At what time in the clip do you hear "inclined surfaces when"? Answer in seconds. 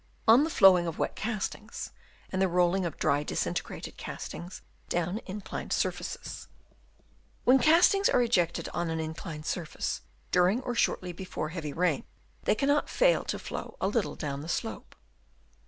5.27-7.59